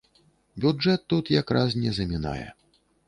[0.63, 2.47] Бюджэт тут як раз не замінае.